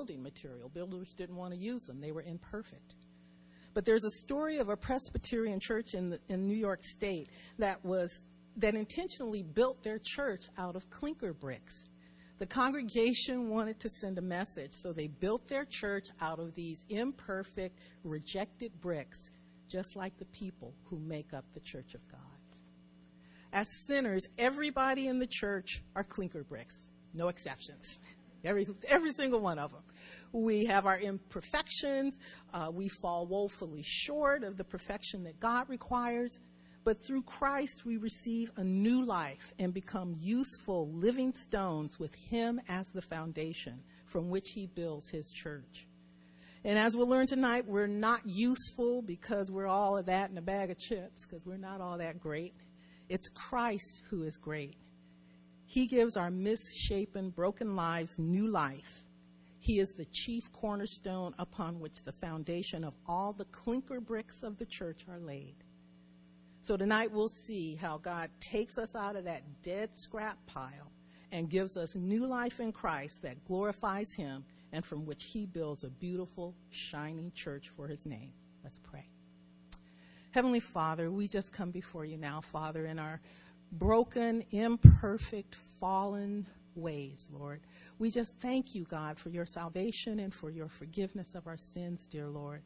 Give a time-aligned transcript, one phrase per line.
[0.00, 0.70] building material.
[0.70, 2.94] Builders didn't want to use them, they were imperfect.
[3.74, 7.84] But there's a story of a Presbyterian church in, the, in New York State that
[7.84, 8.24] was
[8.56, 11.84] that intentionally built their church out of clinker bricks.
[12.38, 16.86] The congregation wanted to send a message, so they built their church out of these
[16.88, 19.28] imperfect, rejected bricks,
[19.68, 22.20] just like the people who make up the church of God.
[23.52, 28.00] As sinners, everybody in the church are clinker bricks, no exceptions.
[28.44, 29.82] Every, every single one of them.
[30.32, 32.18] We have our imperfections.
[32.52, 36.38] Uh, we fall woefully short of the perfection that God requires.
[36.82, 42.60] But through Christ, we receive a new life and become useful living stones with Him
[42.68, 45.86] as the foundation from which He builds His church.
[46.64, 50.42] And as we'll learn tonight, we're not useful because we're all of that in a
[50.42, 52.54] bag of chips, because we're not all that great.
[53.08, 54.76] It's Christ who is great.
[55.66, 59.04] He gives our misshapen, broken lives new life.
[59.60, 64.58] He is the chief cornerstone upon which the foundation of all the clinker bricks of
[64.58, 65.56] the church are laid.
[66.62, 70.90] So tonight we'll see how God takes us out of that dead scrap pile
[71.30, 75.84] and gives us new life in Christ that glorifies Him and from which He builds
[75.84, 78.32] a beautiful, shining church for His name.
[78.64, 79.08] Let's pray.
[80.32, 83.20] Heavenly Father, we just come before you now, Father, in our
[83.72, 87.60] broken, imperfect, fallen ways, Lord.
[87.98, 92.06] We just thank you, God, for your salvation and for your forgiveness of our sins,
[92.06, 92.62] dear Lord.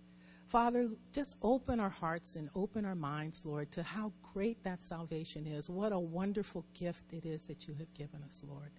[0.47, 5.47] Father, just open our hearts and open our minds, Lord, to how great that salvation
[5.47, 5.71] is.
[5.71, 8.71] What a wonderful gift it is that you have given us, Lord.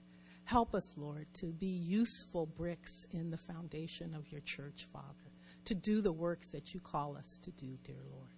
[0.45, 5.31] Help us, Lord, to be useful bricks in the foundation of your church, Father,
[5.65, 8.29] to do the works that you call us to do, dear Lord.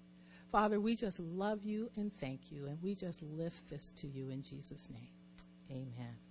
[0.49, 4.29] Father, we just love you and thank you, and we just lift this to you
[4.29, 5.09] in Jesus' name.
[5.69, 6.26] Amen.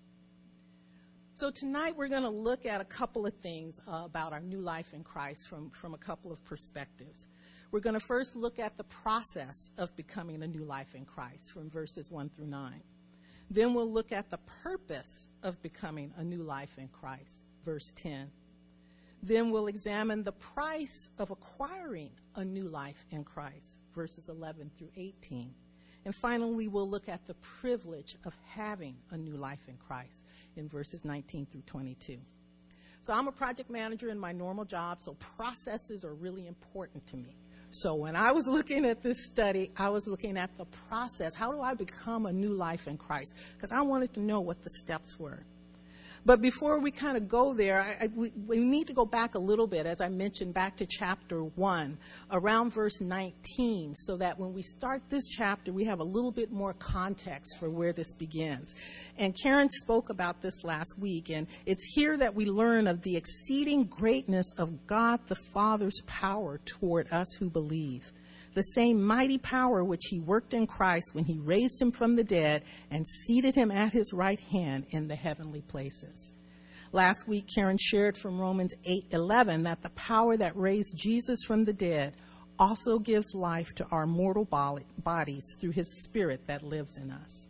[1.36, 4.62] So, tonight we're going to look at a couple of things uh, about our new
[4.62, 7.26] life in Christ from, from a couple of perspectives.
[7.70, 11.52] We're going to first look at the process of becoming a new life in Christ
[11.52, 12.80] from verses 1 through 9.
[13.50, 18.30] Then we'll look at the purpose of becoming a new life in Christ, verse 10.
[19.22, 24.92] Then we'll examine the price of acquiring a new life in Christ, verses 11 through
[24.96, 25.52] 18.
[26.06, 30.25] And finally, we'll look at the privilege of having a new life in Christ
[30.55, 32.19] in verses 19 through 22.
[33.00, 37.17] So I'm a project manager in my normal job, so processes are really important to
[37.17, 37.37] me.
[37.71, 41.34] So when I was looking at this study, I was looking at the process.
[41.34, 43.37] How do I become a new life in Christ?
[43.55, 45.44] Because I wanted to know what the steps were.
[46.26, 49.37] But before we kind of go there, I, I, we, we need to go back
[49.37, 51.98] a little bit, as I mentioned, back to chapter 1,
[52.32, 56.50] around verse 19, so that when we start this chapter, we have a little bit
[56.50, 58.75] more context for where this begins.
[59.16, 63.16] And Karen spoke about this last week, and it's here that we learn of the
[63.16, 68.12] exceeding greatness of God the Father's power toward us who believe
[68.56, 72.25] the same mighty power which he worked in Christ when he raised him from the
[72.25, 76.33] dead and seated him at his right hand in the heavenly places.
[76.91, 81.75] Last week Karen shared from Romans 8:11 that the power that raised Jesus from the
[81.75, 82.15] dead
[82.59, 87.49] also gives life to our mortal bodies through his spirit that lives in us.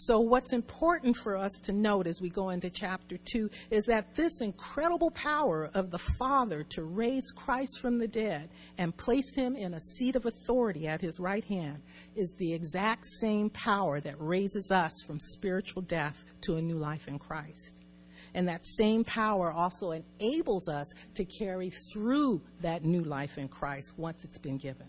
[0.00, 4.14] So, what's important for us to note as we go into chapter 2 is that
[4.14, 8.48] this incredible power of the Father to raise Christ from the dead
[8.78, 11.82] and place him in a seat of authority at his right hand
[12.14, 17.08] is the exact same power that raises us from spiritual death to a new life
[17.08, 17.80] in Christ.
[18.34, 23.94] And that same power also enables us to carry through that new life in Christ
[23.96, 24.86] once it's been given.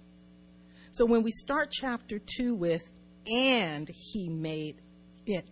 [0.92, 2.92] So when we start chapter 2 with,
[3.28, 4.82] and he made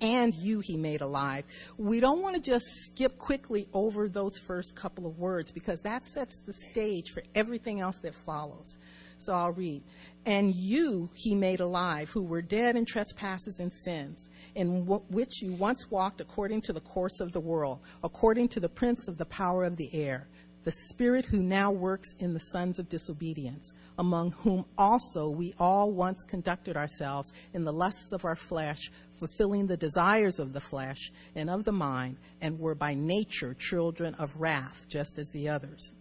[0.01, 1.45] and you he made alive.
[1.77, 6.05] We don't want to just skip quickly over those first couple of words because that
[6.05, 8.77] sets the stage for everything else that follows.
[9.17, 9.83] So I'll read.
[10.25, 15.41] And you he made alive, who were dead in trespasses and sins, in w- which
[15.41, 19.17] you once walked according to the course of the world, according to the prince of
[19.17, 20.27] the power of the air
[20.67, 25.93] the Spirit who now works in the sons of disobedience, among whom also we all
[25.93, 31.09] once conducted ourselves in the lusts of our flesh, fulfilling the desires of the flesh
[31.37, 35.93] and of the mind, and were by nature children of wrath, just as the others.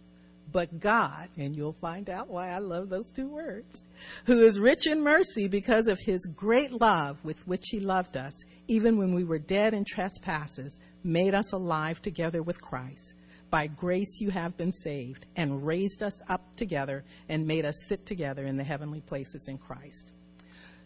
[0.51, 3.85] But God, and you'll find out why I love those two words,
[4.25, 8.33] who is rich in mercy because of his great love with which he loved us,
[8.67, 13.13] even when we were dead in trespasses, made us alive together with Christ.
[13.49, 18.05] By grace you have been saved, and raised us up together and made us sit
[18.05, 20.11] together in the heavenly places in Christ.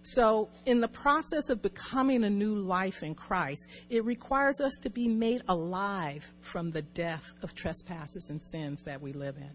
[0.04, 4.90] So, in the process of becoming a new life in Christ, it requires us to
[4.90, 9.52] be made alive from the death of trespasses and sins that we live in.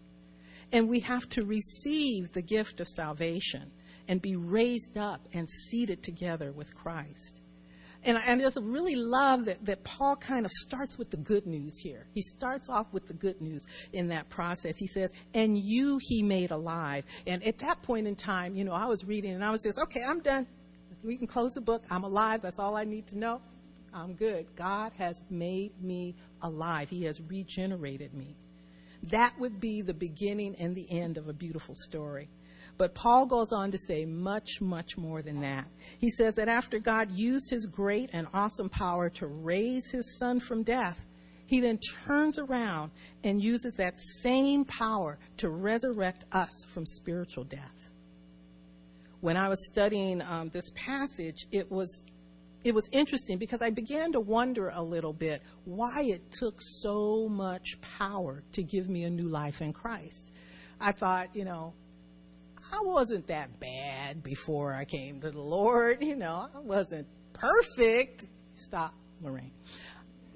[0.71, 3.71] And we have to receive the gift of salvation
[4.07, 7.41] and be raised up and seated together with Christ.
[8.05, 11.79] And I, just really love that, that Paul kind of starts with the good news
[11.79, 12.07] here.
[12.13, 14.77] He starts off with the good news in that process.
[14.77, 17.03] He says, And you he made alive.
[17.25, 19.79] And at that point in time, you know, I was reading and I was just,
[19.79, 20.47] okay, I'm done.
[21.03, 21.83] We can close the book.
[21.89, 22.41] I'm alive.
[22.41, 23.41] That's all I need to know.
[23.93, 24.45] I'm good.
[24.55, 28.35] God has made me alive, He has regenerated me.
[29.03, 32.29] That would be the beginning and the end of a beautiful story.
[32.77, 35.67] But Paul goes on to say much, much more than that.
[35.97, 40.39] He says that after God used his great and awesome power to raise his son
[40.39, 41.05] from death,
[41.47, 42.91] he then turns around
[43.23, 47.91] and uses that same power to resurrect us from spiritual death.
[49.21, 52.03] When I was studying um, this passage, it was
[52.63, 57.29] it was interesting because I began to wonder a little bit why it took so
[57.29, 60.31] much power to give me a new life in Christ.
[60.81, 61.75] I thought, you know,
[62.73, 66.03] I wasn't that bad before I came to the Lord.
[66.03, 68.27] You know, I wasn't perfect.
[68.53, 69.51] Stop, Lorraine.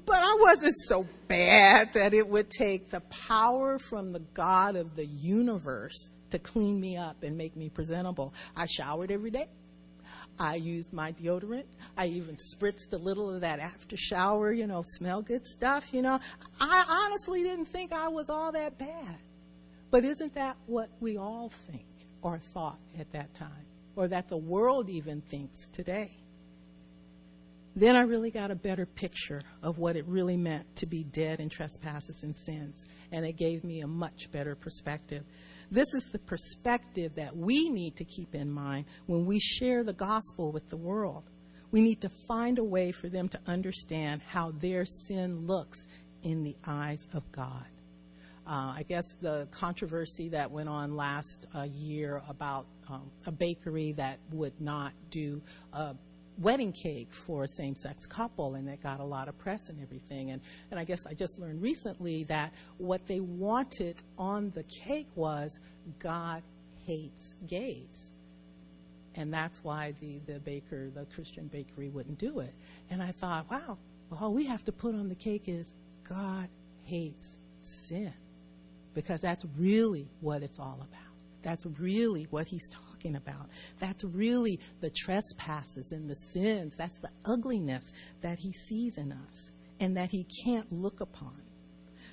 [0.06, 4.96] But I wasn't so bad that it would take the power from the God of
[4.96, 8.34] the universe to clean me up and make me presentable.
[8.56, 9.48] I showered every day.
[10.40, 11.66] I used my deodorant.
[11.98, 16.02] I even spritzed a little of that after shower, you know, smell good stuff, you
[16.02, 16.20] know.
[16.60, 19.18] I honestly didn't think I was all that bad.
[19.92, 21.86] But isn't that what we all think?
[22.22, 23.66] Or thought at that time,
[23.96, 26.18] or that the world even thinks today.
[27.76, 31.40] Then I really got a better picture of what it really meant to be dead
[31.40, 35.24] in trespasses and sins, and it gave me a much better perspective.
[35.72, 39.94] This is the perspective that we need to keep in mind when we share the
[39.94, 41.24] gospel with the world.
[41.72, 45.88] We need to find a way for them to understand how their sin looks
[46.24, 47.66] in the eyes of God.
[48.46, 53.92] Uh, I guess the controversy that went on last uh, year about um, a bakery
[53.94, 55.42] that would not do
[55.74, 55.96] a
[56.40, 59.80] wedding cake for a same sex couple, and that got a lot of press and
[59.82, 60.32] everything.
[60.32, 60.42] And,
[60.72, 65.60] and I guess I just learned recently that what they wanted on the cake was
[66.00, 66.42] God
[66.86, 68.12] hates gays.
[69.16, 72.56] And that's why the, the baker, the Christian bakery, wouldn't do it.
[72.90, 73.78] And I thought, wow,
[74.10, 75.74] well, all we have to put on the cake is
[76.04, 76.48] God
[76.86, 78.14] hates sin
[78.94, 81.12] because that's really what it's all about.
[81.42, 83.50] That's really what he's talking about.
[83.80, 86.76] That's really the trespasses and the sins.
[86.76, 87.92] That's the ugliness
[88.22, 91.42] that he sees in us and that he can't look upon.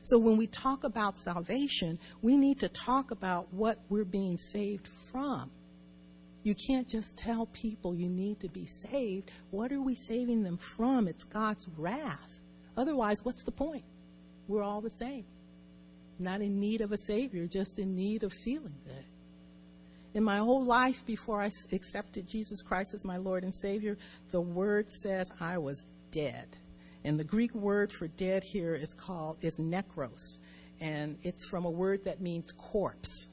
[0.03, 4.87] So when we talk about salvation, we need to talk about what we're being saved
[5.11, 5.51] from.
[6.45, 9.31] You can't just tell people you need to be saved.
[9.51, 11.09] What are we saving them from?
[11.09, 12.43] It's God's wrath.
[12.77, 13.85] Otherwise, what's the point?
[14.47, 15.27] We're all the same
[16.21, 19.05] not in need of a Savior, just in need of feeling good.
[20.15, 23.99] In my whole life before I accepted Jesus Christ as my Lord and Savior,
[24.31, 26.57] the word says I was dead.
[27.05, 30.41] And the Greek word for dead here is called is necros,
[30.81, 33.29] and it's from a word that means corpse.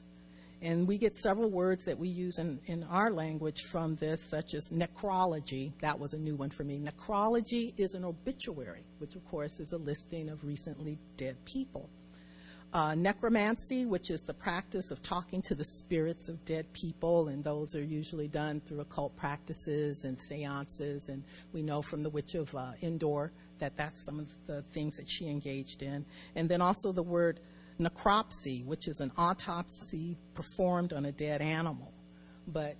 [0.62, 4.54] And we get several words that we use in, in our language from this, such
[4.54, 5.72] as necrology.
[5.80, 6.78] That was a new one for me.
[6.78, 11.90] Necrology is an obituary, which, of course, is a listing of recently dead people
[12.76, 17.42] uh, necromancy, which is the practice of talking to the spirits of dead people, and
[17.42, 21.08] those are usually done through occult practices and seances.
[21.08, 21.24] And
[21.54, 25.08] we know from the Witch of uh, Endor that that's some of the things that
[25.08, 26.04] she engaged in.
[26.34, 27.40] And then also the word
[27.80, 31.94] necropsy, which is an autopsy performed on a dead animal.
[32.46, 32.76] But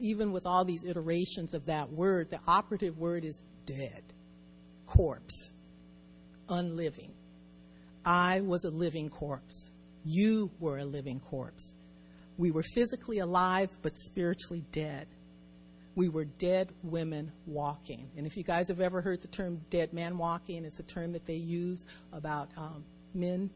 [0.00, 4.04] even with all these iterations of that word, the operative word is dead,
[4.86, 5.50] corpse,
[6.48, 7.14] unliving.
[8.04, 9.72] I was a living corpse.
[10.04, 11.74] You were a living corpse.
[12.38, 15.06] We were physically alive, but spiritually dead.
[15.94, 18.08] We were dead women walking.
[18.16, 21.12] And if you guys have ever heard the term dead man walking, it's a term
[21.12, 23.50] that they use about um, men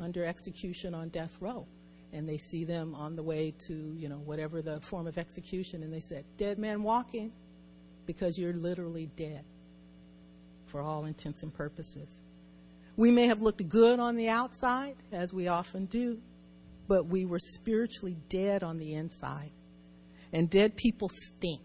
[0.00, 1.66] under execution on death row.
[2.12, 5.82] And they see them on the way to, you know, whatever the form of execution,
[5.82, 7.32] and they said, Dead man walking,
[8.06, 9.44] because you're literally dead
[10.66, 12.22] for all intents and purposes.
[12.96, 16.20] We may have looked good on the outside, as we often do,
[16.86, 19.50] but we were spiritually dead on the inside.
[20.32, 21.62] And dead people stink,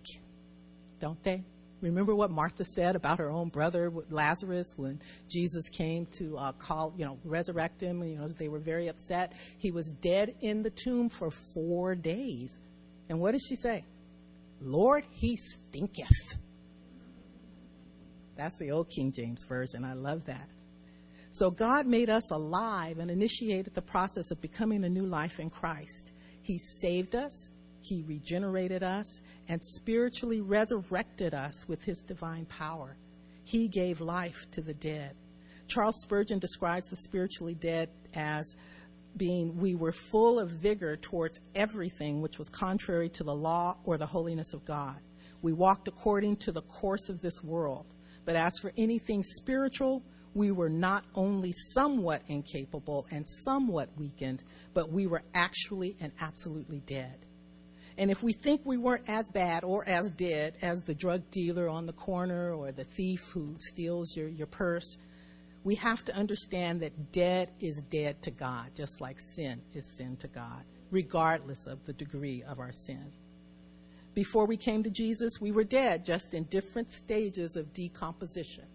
[1.00, 1.44] don't they?
[1.82, 6.94] Remember what Martha said about her own brother Lazarus when Jesus came to uh, call,
[6.98, 8.04] you know, resurrect him.
[8.04, 9.34] You know, they were very upset.
[9.58, 12.60] He was dead in the tomb for four days.
[13.08, 13.86] And what did she say?
[14.62, 16.38] Lord, he stinketh.
[18.36, 19.86] That's the old King James Version.
[19.86, 20.50] I love that.
[21.32, 25.50] So God made us alive and initiated the process of becoming a new life in
[25.50, 26.12] Christ.
[26.42, 32.98] He saved us, He regenerated us, and spiritually resurrected us with His divine power.
[33.44, 35.16] He gave life to the dead.
[35.68, 38.56] Charles Spurgeon describes the spiritually dead as
[39.16, 43.98] being we were full of vigor towards everything which was contrary to the law or
[43.98, 45.00] the holiness of God.
[45.42, 47.94] We walked according to the course of this world.
[48.26, 54.44] But as for anything spiritual, we were not only somewhat incapable and somewhat weakened,
[54.74, 57.26] but we were actually and absolutely dead.
[57.98, 61.68] And if we think we weren't as bad or as dead as the drug dealer
[61.68, 64.98] on the corner or the thief who steals your, your purse,
[65.66, 70.16] we have to understand that dead is dead to God, just like sin is sin
[70.18, 73.12] to God, regardless of the degree of our sin.
[74.14, 78.66] Before we came to Jesus, we were dead, just in different stages of decomposition.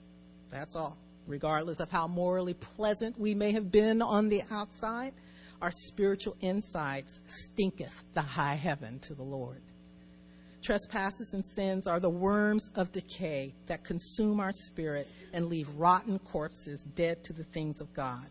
[0.50, 0.98] That's all.
[1.26, 5.14] Regardless of how morally pleasant we may have been on the outside,
[5.62, 9.62] our spiritual insides stinketh the high heaven to the Lord.
[10.62, 16.18] Trespasses and sins are the worms of decay that consume our spirit and leave rotten
[16.18, 18.26] corpses dead to the things of God.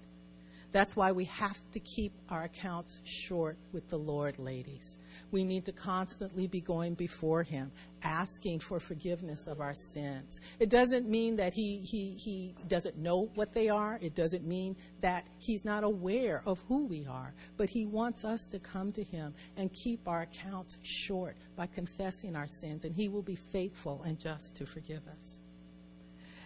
[0.71, 4.97] That's why we have to keep our accounts short with the Lord, ladies.
[5.33, 7.71] We need to constantly be going before Him,
[8.03, 10.39] asking for forgiveness of our sins.
[10.59, 14.75] It doesn't mean that he, he, he doesn't know what they are, it doesn't mean
[14.99, 19.03] that He's not aware of who we are, but He wants us to come to
[19.03, 24.03] Him and keep our accounts short by confessing our sins, and He will be faithful
[24.03, 25.39] and just to forgive us.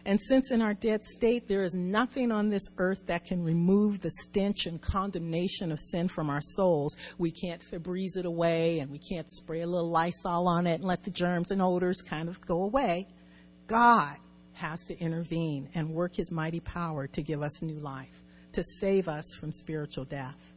[0.08, 4.00] And since in our dead state there is nothing on this earth that can remove
[4.00, 8.90] the stench and condemnation of sin from our souls, we can't Febreze it away and
[8.90, 12.30] we can't spray a little Lysol on it and let the germs and odors kind
[12.30, 13.06] of go away.
[13.68, 14.16] God
[14.54, 18.24] has to intervene and work his mighty power to give us new life,
[18.54, 20.56] to save us from spiritual death.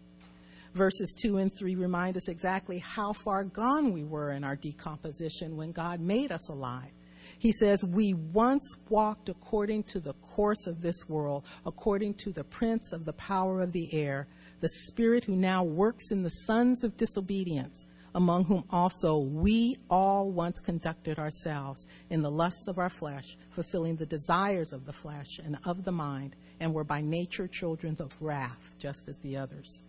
[0.75, 5.57] Verses 2 and 3 remind us exactly how far gone we were in our decomposition
[5.57, 6.92] when God made us alive.
[7.40, 12.44] He says, We once walked according to the course of this world, according to the
[12.44, 14.28] prince of the power of the air,
[14.61, 20.30] the spirit who now works in the sons of disobedience, among whom also we all
[20.30, 25.38] once conducted ourselves in the lusts of our flesh, fulfilling the desires of the flesh
[25.42, 29.82] and of the mind, and were by nature children of wrath, just as the others.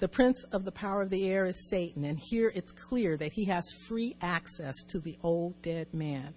[0.00, 3.32] The prince of the power of the air is Satan, and here it's clear that
[3.32, 6.34] he has free access to the old dead man.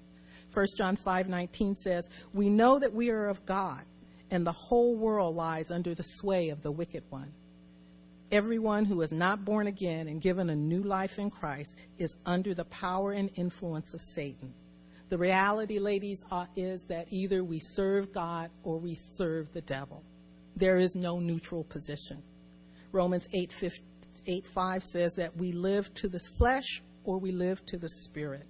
[0.54, 3.86] 1 John 5:19 says, "We know that we are of God,
[4.30, 7.34] and the whole world lies under the sway of the wicked one."
[8.30, 12.54] Everyone who is not born again and given a new life in Christ is under
[12.54, 14.54] the power and influence of Satan.
[15.10, 20.04] The reality, ladies, uh, is that either we serve God or we serve the devil.
[20.58, 22.22] There is no neutral position.
[22.92, 23.80] Romans 8, 5,
[24.26, 28.46] 8 5 says that we live to the flesh or we live to the spirit.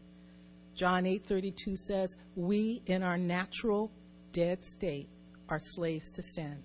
[0.77, 3.91] John 8:32 says, "We in our natural
[4.31, 5.09] dead state
[5.49, 6.63] are slaves to sin."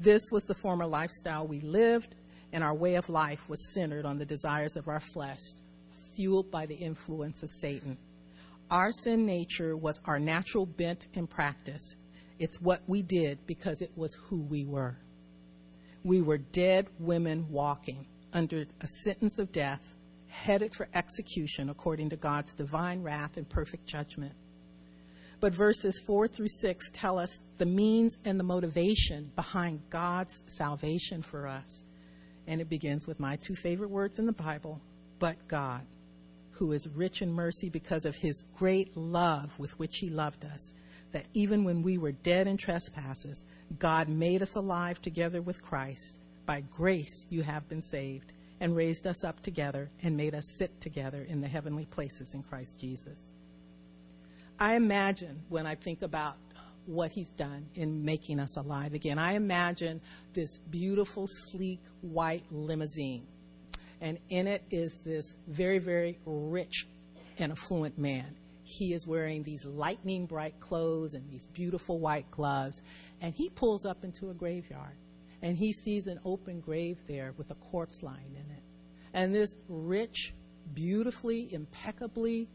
[0.00, 2.14] This was the former lifestyle we lived,
[2.50, 5.42] and our way of life was centered on the desires of our flesh,
[6.16, 7.98] fueled by the influence of Satan.
[8.70, 11.96] Our sin nature was our natural bent and practice.
[12.38, 14.96] It's what we did because it was who we were.
[16.02, 19.96] We were dead women walking under a sentence of death
[20.34, 24.34] headed for execution according to God's divine wrath and perfect judgment.
[25.40, 31.22] But verses 4 through 6 tell us the means and the motivation behind God's salvation
[31.22, 31.84] for us.
[32.46, 34.80] And it begins with my two favorite words in the Bible,
[35.18, 35.82] but God,
[36.52, 40.74] who is rich in mercy because of his great love with which he loved us,
[41.12, 43.46] that even when we were dead in trespasses,
[43.78, 46.20] God made us alive together with Christ.
[46.44, 48.32] By grace you have been saved
[48.64, 52.42] and raised us up together and made us sit together in the heavenly places in
[52.42, 53.30] Christ Jesus.
[54.58, 56.36] I imagine when I think about
[56.86, 60.00] what he's done in making us alive again, I imagine
[60.32, 63.26] this beautiful, sleek, white limousine.
[64.00, 66.86] And in it is this very, very rich
[67.38, 68.34] and affluent man.
[68.62, 72.80] He is wearing these lightning bright clothes and these beautiful white gloves.
[73.20, 74.96] And he pulls up into a graveyard
[75.44, 78.43] and he sees an open grave there with a corpse lying in it.
[79.14, 80.34] And this rich,
[80.74, 82.48] beautifully, impeccably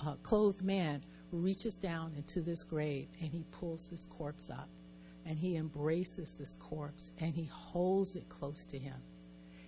[0.00, 1.02] uh, clothed man
[1.32, 4.68] reaches down into this grave and he pulls this corpse up
[5.26, 8.96] and he embraces this corpse and he holds it close to him.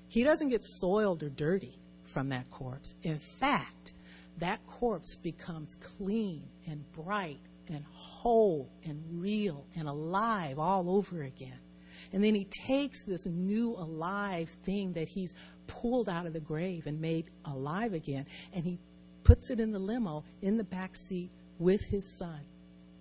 [0.08, 2.94] He doesn't get soiled or dirty from that corpse.
[3.02, 3.94] In fact,
[4.38, 11.58] that corpse becomes clean and bright and whole and real and alive all over again.
[12.12, 15.34] And then he takes this new alive thing that he's
[15.66, 18.78] pulled out of the grave and made alive again, and he
[19.24, 22.40] puts it in the limo in the back seat with his son,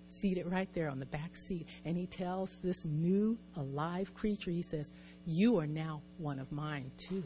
[0.06, 1.68] seated right there on the back seat.
[1.84, 4.90] And he tells this new alive creature, he says,
[5.24, 7.24] You are now one of mine too.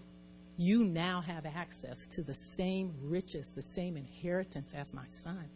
[0.57, 5.49] You now have access to the same riches, the same inheritance as my son.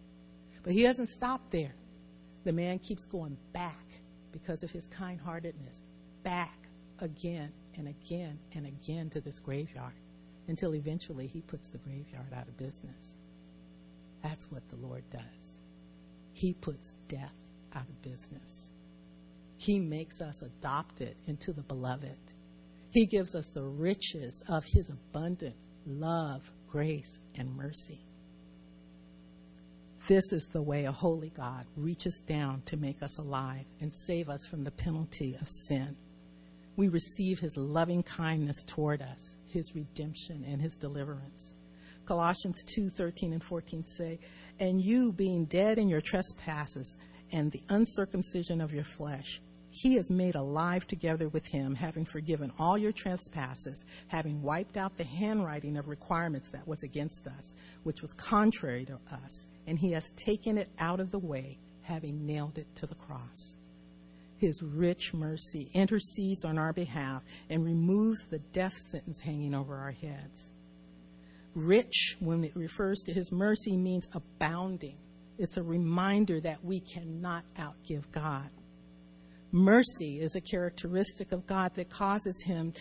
[0.62, 1.74] But he doesn't stop there.
[2.44, 3.84] The man keeps going back
[4.32, 5.82] because of his kind heartedness,
[6.22, 6.68] back
[7.00, 9.94] again and again and again to this graveyard
[10.48, 13.18] until eventually he puts the graveyard out of business.
[14.22, 15.60] That's what the Lord does.
[16.32, 17.34] He puts death
[17.74, 18.70] out of business.
[19.56, 22.18] He makes us adopted into the beloved.
[22.90, 28.00] He gives us the riches of his abundant love, grace, and mercy.
[30.06, 34.28] This is the way a holy God reaches down to make us alive and save
[34.28, 35.96] us from the penalty of sin.
[36.76, 41.54] We receive his loving kindness toward us, his redemption, and his deliverance.
[42.04, 44.18] Colossians 2 13 and 14 say,
[44.58, 46.98] And you, being dead in your trespasses
[47.32, 49.40] and the uncircumcision of your flesh,
[49.70, 54.96] he is made alive together with him, having forgiven all your trespasses, having wiped out
[54.96, 59.90] the handwriting of requirements that was against us, which was contrary to us, and he
[59.90, 63.56] has taken it out of the way, having nailed it to the cross.
[64.36, 69.92] His rich mercy intercedes on our behalf and removes the death sentence hanging over our
[69.92, 70.52] heads.
[71.54, 74.96] Rich, when it refers to his mercy, means abounding.
[75.38, 78.50] It's a reminder that we cannot outgive God.
[79.52, 82.72] Mercy is a characteristic of God that causes him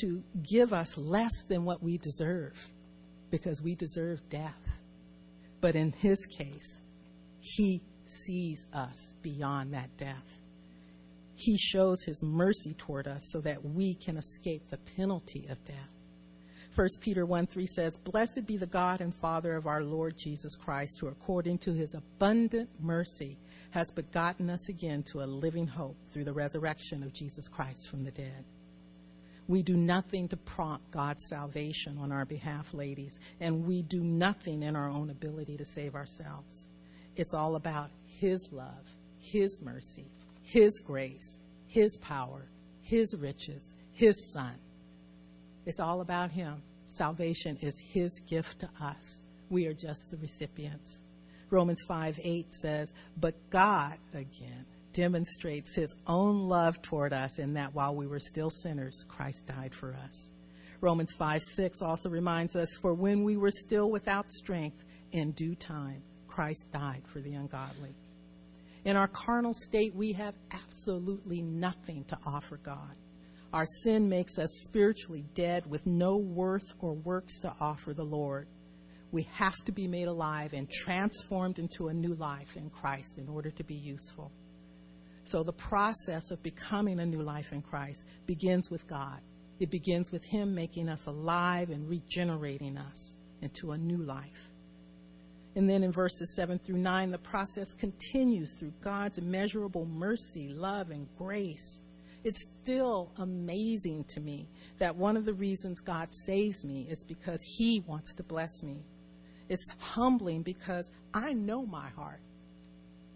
[0.00, 2.70] to give us less than what we deserve
[3.30, 4.80] because we deserve death.
[5.60, 6.80] But in his case,
[7.40, 10.39] he sees us beyond that death.
[11.40, 15.94] He shows his mercy toward us so that we can escape the penalty of death.
[16.74, 20.54] 1 Peter 1 3 says, Blessed be the God and Father of our Lord Jesus
[20.54, 23.38] Christ, who according to his abundant mercy
[23.70, 28.02] has begotten us again to a living hope through the resurrection of Jesus Christ from
[28.02, 28.44] the dead.
[29.48, 34.62] We do nothing to prompt God's salvation on our behalf, ladies, and we do nothing
[34.62, 36.68] in our own ability to save ourselves.
[37.16, 40.06] It's all about His love, His mercy,
[40.50, 42.48] His grace, His power,
[42.82, 44.54] His riches, His Son.
[45.64, 46.62] It's all about Him.
[46.86, 49.22] Salvation is His gift to us.
[49.48, 51.02] We are just the recipients.
[51.50, 57.72] Romans 5 8 says, But God, again, demonstrates His own love toward us in that
[57.72, 60.30] while we were still sinners, Christ died for us.
[60.80, 65.54] Romans 5 6 also reminds us, For when we were still without strength, in due
[65.54, 67.94] time, Christ died for the ungodly.
[68.84, 72.96] In our carnal state, we have absolutely nothing to offer God.
[73.52, 78.48] Our sin makes us spiritually dead with no worth or works to offer the Lord.
[79.12, 83.28] We have to be made alive and transformed into a new life in Christ in
[83.28, 84.30] order to be useful.
[85.24, 89.20] So the process of becoming a new life in Christ begins with God.
[89.58, 94.49] It begins with Him making us alive and regenerating us into a new life.
[95.56, 100.90] And then in verses 7 through 9, the process continues through God's immeasurable mercy, love,
[100.90, 101.80] and grace
[102.22, 107.40] it's still amazing to me that one of the reasons God saves me is because
[107.56, 108.84] He wants to bless me.
[109.48, 112.20] It's humbling because I know my heart.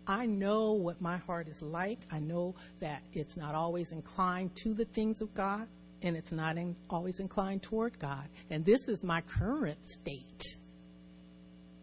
[0.07, 2.01] I know what my heart is like.
[2.11, 5.69] I know that it's not always inclined to the things of God,
[6.03, 8.29] and it's not in, always inclined toward God.
[8.51, 10.57] And this is my current state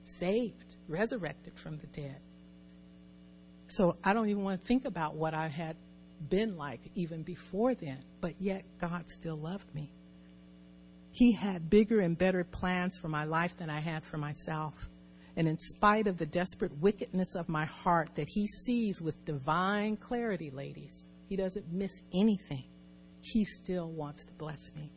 [0.04, 2.20] saved, resurrected from the dead.
[3.68, 5.78] So I don't even want to think about what I had
[6.30, 9.92] been like even before then, but yet God still loved me.
[11.14, 14.90] He had bigger and better plans for my life than I had for myself.
[15.36, 19.98] And in spite of the desperate wickedness of my heart that He sees with divine
[19.98, 22.66] clarity, ladies, He doesn't miss anything.
[23.22, 24.92] He still wants to bless me.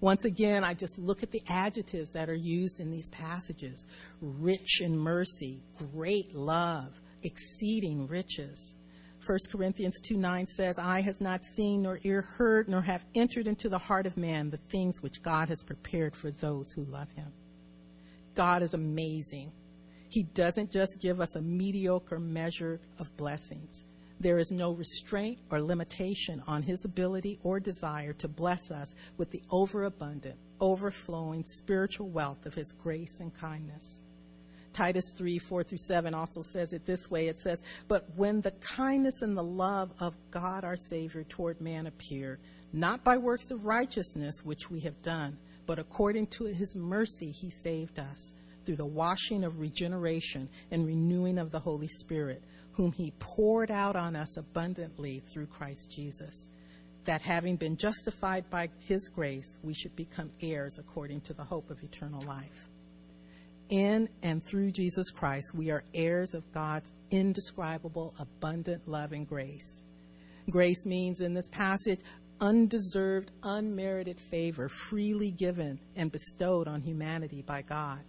[0.00, 3.86] Once again, I just look at the adjectives that are used in these passages
[4.20, 8.76] rich in mercy, great love, exceeding riches.
[9.26, 13.46] 1 Corinthians 2 9 says, Eye has not seen, nor ear heard, nor have entered
[13.46, 17.10] into the heart of man the things which God has prepared for those who love
[17.12, 17.32] him.
[18.34, 19.50] God is amazing.
[20.10, 23.84] He doesn't just give us a mediocre measure of blessings.
[24.18, 29.30] There is no restraint or limitation on his ability or desire to bless us with
[29.30, 34.00] the overabundant, overflowing spiritual wealth of his grace and kindness.
[34.72, 38.50] Titus 3 4 through 7 also says it this way it says, But when the
[38.50, 42.40] kindness and the love of God our Savior toward man appeared,
[42.72, 47.48] not by works of righteousness which we have done, but according to his mercy he
[47.48, 52.42] saved us through the washing of regeneration and renewing of the Holy Spirit,
[52.76, 56.50] whom he poured out on us abundantly through Christ Jesus.
[57.04, 61.70] That having been justified by his grace, we should become heirs according to the hope
[61.70, 62.68] of eternal life.
[63.70, 69.84] In and through Jesus Christ, we are heirs of God's indescribable, abundant love and grace.
[70.50, 72.00] Grace means in this passage
[72.40, 78.00] undeserved, unmerited favor freely given and bestowed on humanity by God.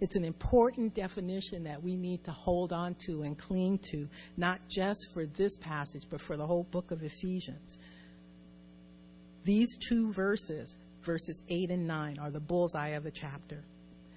[0.00, 4.60] It's an important definition that we need to hold on to and cling to, not
[4.70, 7.78] just for this passage, but for the whole book of Ephesians.
[9.44, 13.64] These two verses, verses 8 and 9, are the bullseye of the chapter.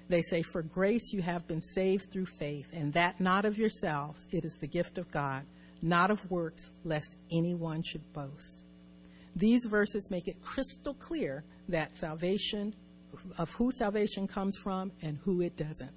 [0.08, 4.28] They say, For grace you have been saved through faith, and that not of yourselves,
[4.32, 5.46] it is the gift of God,
[5.82, 8.64] not of works, lest anyone should boast.
[9.36, 12.76] These verses make it crystal clear that salvation,
[13.38, 15.94] of who salvation comes from and who it doesn't.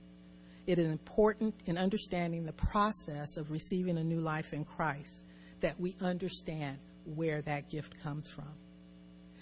[0.66, 5.26] It is important in understanding the process of receiving a new life in Christ
[5.60, 8.48] that we understand where that gift comes from.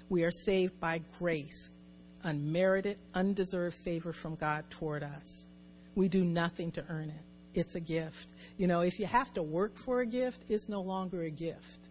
[0.09, 1.71] We are saved by grace,
[2.25, 5.47] unmerited, undeserved favor from God toward us.
[5.95, 7.25] We do nothing to earn it.
[7.55, 8.31] It's a gift.
[8.57, 11.89] You know, if you have to work for a gift, it's no longer a gift.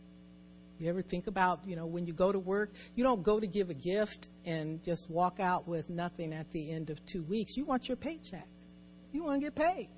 [0.82, 3.46] You ever think about, you know, when you go to work, you don't go to
[3.46, 7.56] give a gift and just walk out with nothing at the end of two weeks.
[7.56, 8.48] You want your paycheck.
[9.12, 9.90] You want to get paid.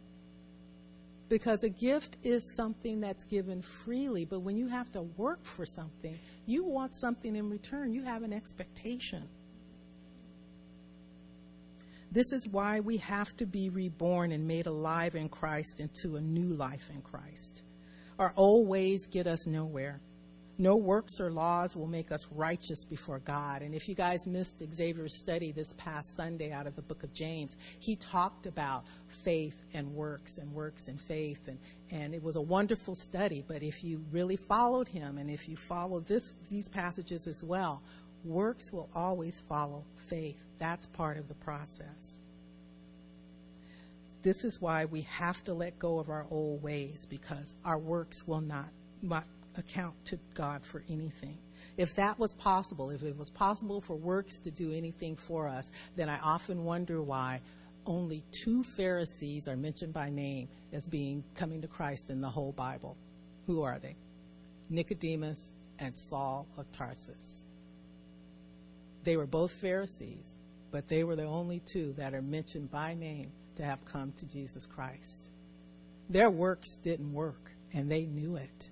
[1.30, 5.66] Because a gift is something that's given freely, but when you have to work for
[5.66, 7.94] something, you want something in return.
[7.94, 9.30] You have an expectation.
[12.12, 16.22] This is why we have to be reborn and made alive in Christ into a
[16.22, 17.62] new life in Christ.
[18.20, 20.02] Our old ways get us nowhere.
[20.58, 23.64] No works or laws will make us righteous before God.
[23.64, 27.12] And if you guys missed Xavier's study this past Sunday out of the book of
[27.12, 31.48] James, he talked about faith and works and works and faith.
[31.48, 31.58] And,
[31.90, 33.44] and it was a wonderful study.
[33.48, 37.82] But if you really followed him and if you follow this, these passages as well,
[38.24, 40.46] works will always follow faith.
[40.60, 42.20] That's part of the process.
[44.22, 48.26] This is why we have to let go of our old ways because our works
[48.26, 48.70] will not,
[49.02, 49.26] not
[49.58, 51.38] account to God for anything.
[51.78, 55.72] If that was possible, if it was possible for works to do anything for us,
[55.96, 57.42] then I often wonder why
[57.86, 62.52] only two Pharisees are mentioned by name as being coming to Christ in the whole
[62.52, 62.98] Bible.
[63.48, 63.96] Who are they?
[64.70, 67.44] Nicodemus and Saul of Tarsus.
[69.04, 70.38] They were both Pharisees,
[70.72, 74.26] but they were the only two that are mentioned by name to have come to
[74.26, 75.30] Jesus Christ.
[76.10, 78.70] Their works didn't work, and they knew it.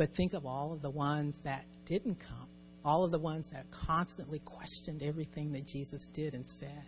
[0.00, 2.48] But think of all of the ones that didn't come,
[2.86, 6.86] all of the ones that constantly questioned everything that Jesus did and said.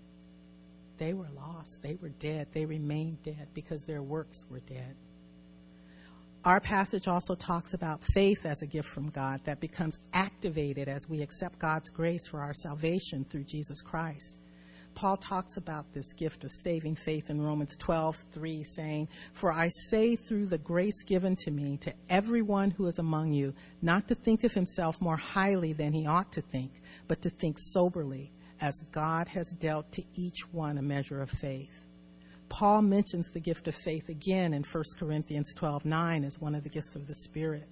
[0.96, 1.82] They were lost.
[1.82, 2.46] They were dead.
[2.52, 4.96] They remained dead because their works were dead.
[6.46, 11.06] Our passage also talks about faith as a gift from God that becomes activated as
[11.06, 14.40] we accept God's grace for our salvation through Jesus Christ.
[14.94, 20.16] Paul talks about this gift of saving faith in Romans 12:3 saying, "For I say
[20.16, 24.44] through the grace given to me to everyone who is among you, not to think
[24.44, 29.28] of himself more highly than he ought to think, but to think soberly, as God
[29.28, 31.88] has dealt to each one a measure of faith."
[32.48, 36.68] Paul mentions the gift of faith again in 1 Corinthians 12:9 as one of the
[36.68, 37.66] gifts of the Spirit.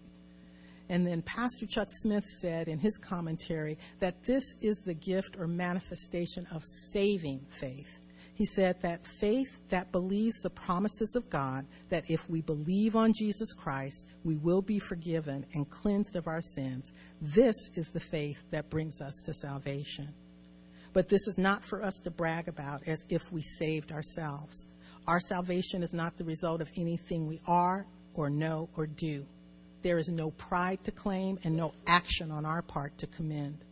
[0.90, 5.46] And then Pastor Chuck Smith said in his commentary that this is the gift or
[5.46, 8.04] manifestation of saving faith.
[8.34, 13.12] He said that faith that believes the promises of God, that if we believe on
[13.12, 16.92] Jesus Christ, we will be forgiven and cleansed of our sins.
[17.20, 20.12] This is the faith that brings us to salvation.
[20.92, 24.66] But this is not for us to brag about as if we saved ourselves.
[25.06, 29.26] Our salvation is not the result of anything we are or know or do.
[29.82, 33.64] There is no pride to claim and no action on our part to commend.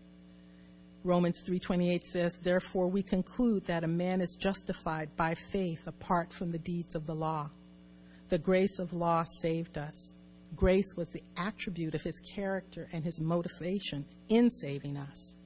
[1.04, 6.50] Romans 3:28 says, "Therefore we conclude that a man is justified by faith apart from
[6.50, 7.50] the deeds of the law.
[8.28, 10.12] The grace of law saved us.
[10.54, 15.36] Grace was the attribute of his character and his motivation in saving us.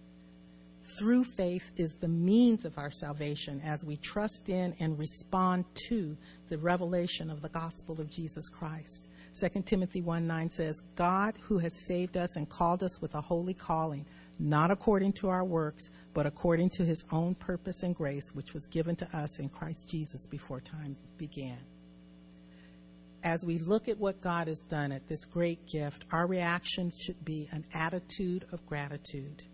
[0.98, 6.16] Through faith is the means of our salvation as we trust in and respond to
[6.48, 9.08] the revelation of the gospel of Jesus Christ.
[9.34, 13.20] 2 Timothy 1 9 says, God who has saved us and called us with a
[13.20, 14.04] holy calling,
[14.38, 18.66] not according to our works, but according to his own purpose and grace, which was
[18.66, 21.58] given to us in Christ Jesus before time began.
[23.24, 27.24] As we look at what God has done at this great gift, our reaction should
[27.24, 29.44] be an attitude of gratitude.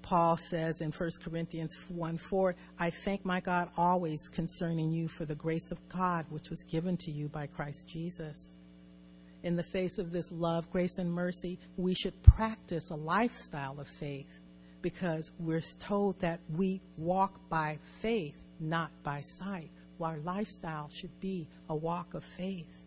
[0.00, 5.26] Paul says in 1 Corinthians 1 4, I thank my God always concerning you for
[5.26, 8.54] the grace of God which was given to you by Christ Jesus
[9.46, 13.86] in the face of this love, grace, and mercy, we should practice a lifestyle of
[13.86, 14.42] faith
[14.82, 19.70] because we're told that we walk by faith, not by sight.
[20.00, 22.86] Our lifestyle should be a walk of faith.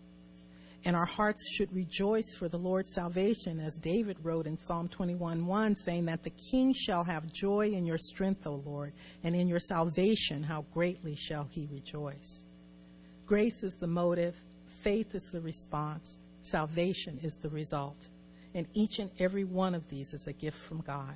[0.83, 5.45] And our hearts should rejoice for the Lord's salvation, as David wrote in Psalm 21
[5.45, 8.91] 1, saying that the king shall have joy in your strength, O Lord,
[9.23, 12.43] and in your salvation, how greatly shall he rejoice.
[13.25, 14.41] Grace is the motive,
[14.83, 18.07] faith is the response, Salvation is the result.
[18.53, 21.15] And each and every one of these is a gift from God.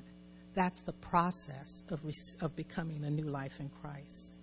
[0.54, 2.00] That's the process of,
[2.40, 4.36] of becoming a new life in Christ.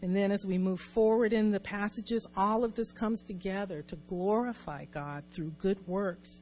[0.00, 3.96] And then as we move forward in the passages, all of this comes together to
[3.96, 6.40] glorify God through good works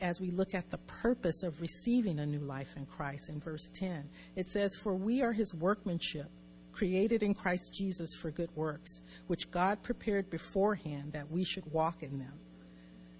[0.00, 3.70] as we look at the purpose of receiving a new life in Christ in verse
[3.74, 4.08] 10.
[4.34, 6.28] It says, For we are his workmanship,
[6.72, 12.02] created in Christ Jesus for good works, which God prepared beforehand that we should walk
[12.02, 12.41] in them.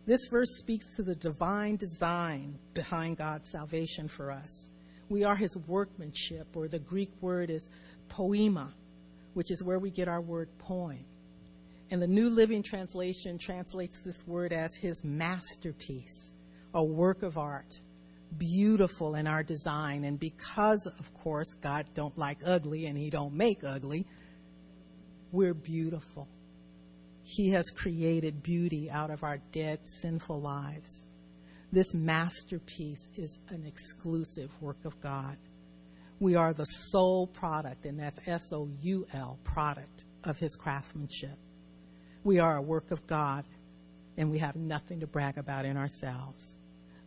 [0.05, 4.71] This verse speaks to the divine design behind God's salvation for us.
[5.09, 7.71] We are his workmanship, or the Greek word is
[8.09, 8.75] poema,
[9.35, 11.05] which is where we get our word poem.
[11.91, 16.33] And the New Living Translation translates this word as his masterpiece,
[16.75, 17.81] a work of art,
[18.39, 20.05] beautiful in our design.
[20.05, 24.07] And because, of course, God don't like ugly and he don't make ugly,
[25.31, 26.29] we're beautiful.
[27.35, 31.07] He has created beauty out of our dead, sinful lives.
[31.73, 35.39] This masterpiece is an exclusive work of God.
[36.21, 41.39] We are the sole product, and that's S O U L, product of His craftsmanship.
[42.23, 43.47] We are a work of God,
[44.19, 46.57] and we have nothing to brag about in ourselves.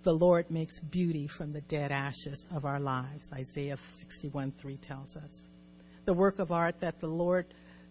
[0.01, 5.15] The Lord makes beauty from the dead ashes of our lives, Isaiah 61 3 tells
[5.17, 5.49] us.
[6.05, 7.45] The work of art that the Lord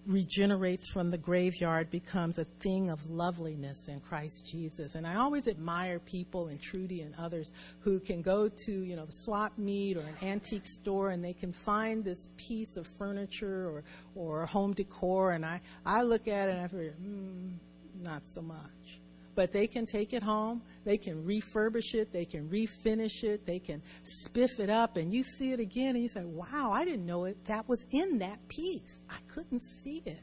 [0.07, 4.95] regenerates from the graveyard becomes a thing of loveliness in Christ Jesus.
[4.95, 9.07] And I always admire people, and Trudy and others, who can go to, you know,
[9.07, 13.69] the swap meet or an antique store and they can find this piece of furniture
[13.69, 15.33] or, or home decor.
[15.33, 17.55] And I, I look at it and I feel, mm,
[18.03, 19.01] not so much
[19.35, 23.59] but they can take it home, they can refurbish it, they can refinish it, they
[23.59, 27.07] can spiff it up, and you see it again, and you say, Wow, I didn't
[27.07, 29.03] know it that was in that piece.
[29.11, 30.21] I couldn't see it.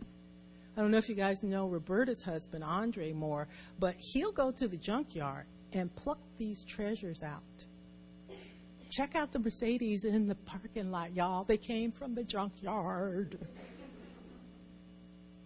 [0.78, 3.47] I don't know if you guys know Roberta's husband, Andre Moore,
[3.80, 7.65] but he'll go to the junkyard and pluck these treasures out.
[8.89, 11.43] Check out the Mercedes in the parking lot, y'all.
[11.43, 13.38] They came from the junkyard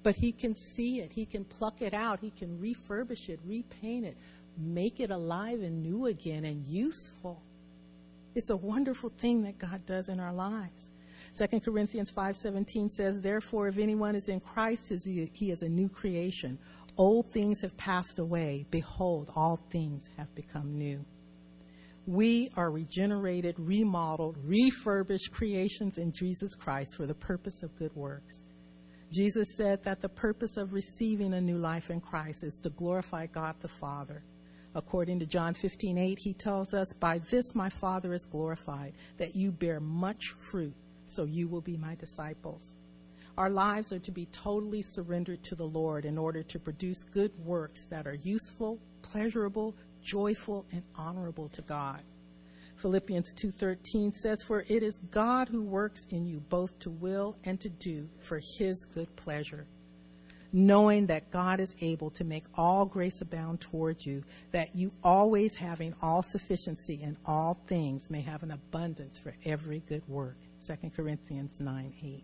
[0.06, 4.06] but he can see it, he can pluck it out, he can refurbish it, repaint
[4.06, 4.15] it,
[4.56, 7.41] make it alive and new again and useful.
[8.36, 10.91] It's a wonderful thing that God does in our lives.
[11.34, 16.60] 2 Corinthians 5:17 says, "Therefore if anyone is in Christ, he is a new creation.
[16.98, 21.04] Old things have passed away; behold, all things have become new."
[22.06, 28.44] We are regenerated, remodeled, refurbished creations in Jesus Christ for the purpose of good works.
[29.12, 33.28] Jesus said that the purpose of receiving a new life in Christ is to glorify
[33.28, 34.24] God the Father.
[34.74, 39.36] According to John 15, 8, he tells us, By this my Father is glorified, that
[39.36, 42.76] you bear much fruit, so you will be my disciples.
[43.38, 47.32] Our lives are to be totally surrendered to the Lord in order to produce good
[47.39, 52.02] works that are useful, pleasurable, joyful, and honorable to God.
[52.77, 57.59] Philippians 2:13 says for it is God who works in you both to will and
[57.61, 59.67] to do for his good pleasure
[60.55, 65.57] knowing that God is able to make all grace abound toward you that you always
[65.57, 70.38] having all sufficiency in all things may have an abundance for every good work.
[70.65, 72.23] 2 Corinthians 9:8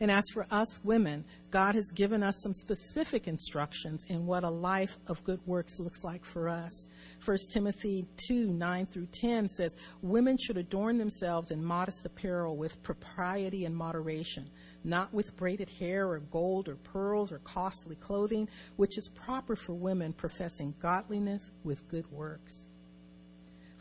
[0.00, 4.50] and as for us women, God has given us some specific instructions in what a
[4.50, 6.86] life of good works looks like for us.
[7.24, 12.82] 1 Timothy 2 9 through 10 says, Women should adorn themselves in modest apparel with
[12.82, 14.48] propriety and moderation,
[14.84, 19.74] not with braided hair or gold or pearls or costly clothing, which is proper for
[19.74, 22.67] women professing godliness with good works.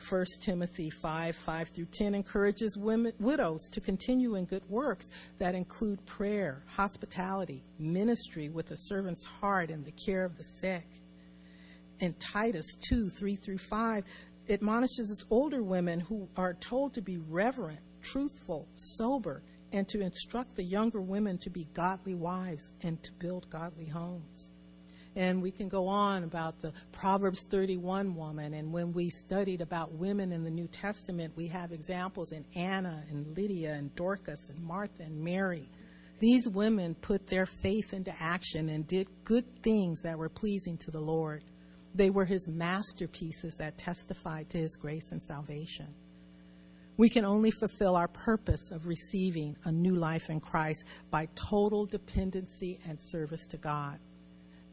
[0.10, 5.56] 1 Timothy 5 5 through 10 encourages women, widows to continue in good works that
[5.56, 10.86] include prayer, hospitality, ministry with a servant's heart, and the care of the sick.
[12.00, 14.04] And Titus 2 3 through 5
[14.50, 20.56] admonishes its older women who are told to be reverent, truthful, sober, and to instruct
[20.56, 24.52] the younger women to be godly wives and to build godly homes.
[25.18, 28.54] And we can go on about the Proverbs 31 woman.
[28.54, 33.04] And when we studied about women in the New Testament, we have examples in Anna
[33.10, 35.72] and Lydia and Dorcas and Martha and Mary.
[36.20, 40.92] These women put their faith into action and did good things that were pleasing to
[40.92, 41.44] the Lord.
[41.96, 45.88] They were his masterpieces that testified to his grace and salvation.
[46.96, 51.88] We can only fulfill our purpose of receiving a new life in Christ by total
[51.88, 53.98] dependency and service to God.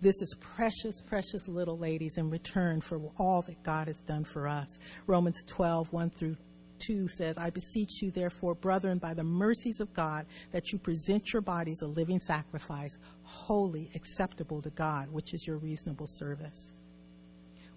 [0.05, 4.47] This is precious, precious little ladies in return for all that God has done for
[4.47, 4.79] us.
[5.07, 6.37] Romans 12, 1 through
[6.81, 11.33] 2 says, I beseech you, therefore, brethren, by the mercies of God, that you present
[11.33, 16.73] your bodies a living sacrifice, holy, acceptable to God, which is your reasonable service.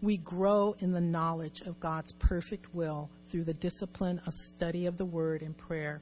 [0.02, 4.98] We grow in the knowledge of God's perfect will through the discipline of study of
[4.98, 6.02] the Word and prayer.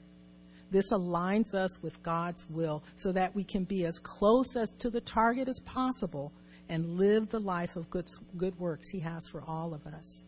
[0.72, 4.90] This aligns us with God's will so that we can be as close as to
[4.90, 6.32] the target as possible
[6.68, 10.24] and live the life of good, good works He has for all of us.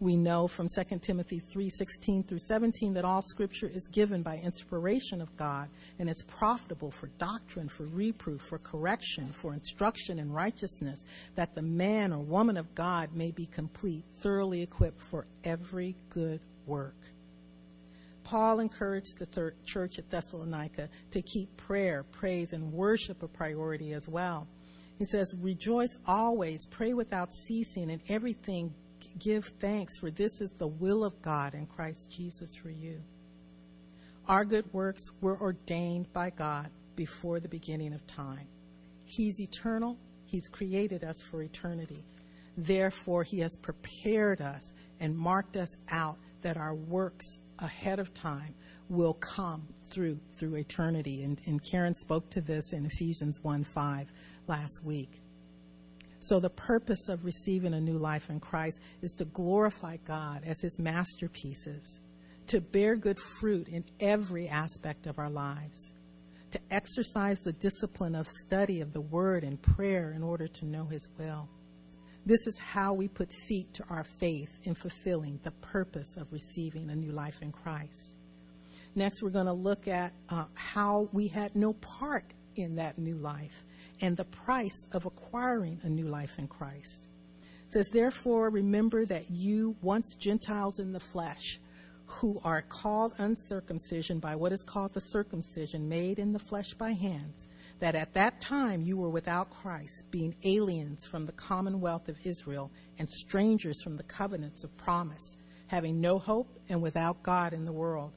[0.00, 5.20] We know from 2 Timothy 3:16 through 17 that all scripture is given by inspiration
[5.20, 11.04] of God and is profitable for doctrine, for reproof, for correction, for instruction in righteousness,
[11.34, 16.40] that the man or woman of God may be complete, thoroughly equipped for every good
[16.64, 16.96] work.
[18.30, 24.08] Paul encouraged the church at Thessalonica to keep prayer, praise, and worship a priority as
[24.08, 24.46] well.
[24.98, 28.72] He says, Rejoice always, pray without ceasing, and everything
[29.18, 33.02] give thanks, for this is the will of God in Christ Jesus for you.
[34.28, 38.46] Our good works were ordained by God before the beginning of time.
[39.04, 42.04] He's eternal, He's created us for eternity.
[42.56, 48.54] Therefore, He has prepared us and marked us out that our works ahead of time
[48.88, 51.22] will come through through eternity.
[51.22, 54.12] And, and Karen spoke to this in Ephesians 1 5
[54.46, 55.20] last week.
[56.20, 60.60] So, the purpose of receiving a new life in Christ is to glorify God as
[60.60, 62.00] His masterpieces,
[62.48, 65.94] to bear good fruit in every aspect of our lives,
[66.50, 70.84] to exercise the discipline of study of the Word and prayer in order to know
[70.84, 71.48] His will.
[72.26, 76.90] This is how we put feet to our faith in fulfilling the purpose of receiving
[76.90, 78.14] a new life in Christ.
[78.94, 82.24] Next, we're going to look at uh, how we had no part
[82.56, 83.64] in that new life
[84.00, 87.06] and the price of acquiring a new life in Christ.
[87.66, 91.60] It says, Therefore, remember that you, once Gentiles in the flesh,
[92.06, 96.90] who are called uncircumcision by what is called the circumcision made in the flesh by
[96.90, 97.46] hands,
[97.80, 102.70] that at that time you were without Christ, being aliens from the commonwealth of Israel
[102.98, 107.72] and strangers from the covenants of promise, having no hope and without God in the
[107.72, 108.12] world.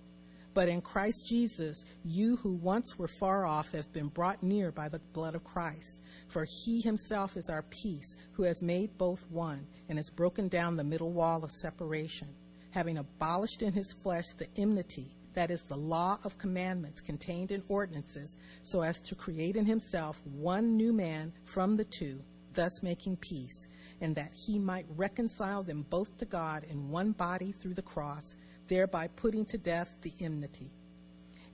[0.54, 4.88] But in Christ Jesus, you who once were far off have been brought near by
[4.88, 6.02] the blood of Christ.
[6.28, 10.76] For he himself is our peace, who has made both one, and has broken down
[10.76, 12.28] the middle wall of separation,
[12.69, 17.63] having abolished in his flesh the enmity, that is, the law of commandments contained in
[17.67, 22.22] ordinances, so as to create in himself one new man from the two,
[22.54, 23.67] thus making peace,
[24.02, 28.36] and that he might reconcile them both to God in one body through the cross
[28.67, 30.72] thereby putting to death the enmity.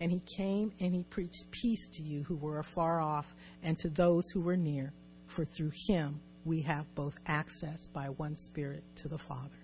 [0.01, 3.89] And he came and he preached peace to you who were afar off and to
[3.89, 4.93] those who were near,
[5.25, 9.58] for through him we have both access by one Spirit to the Father.